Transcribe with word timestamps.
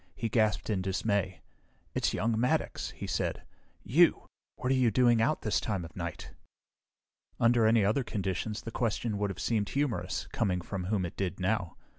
He 0.15 0.29
gasped 0.29 0.71
in 0.71 0.81
dismay. 0.81 1.41
"It's 1.93 2.11
young 2.11 2.33
Maddox," 2.39 2.89
he 2.89 3.05
said. 3.05 3.43
"You! 3.83 4.23
What 4.55 4.71
are 4.71 4.75
you 4.75 4.89
doing 4.89 5.21
out 5.21 5.43
this 5.43 5.59
time 5.59 5.85
of 5.85 5.95
night?" 5.95 6.31
Under 7.39 7.67
any 7.67 7.85
other 7.85 8.03
conditions, 8.03 8.63
the 8.63 8.71
question 8.71 9.19
would 9.19 9.29
have 9.29 9.39
seemed 9.39 9.69
humorous, 9.69 10.27
coming 10.33 10.61
from 10.61 10.85
whom 10.85 11.05
it 11.05 11.17
did 11.17 11.39
now. 11.39 11.77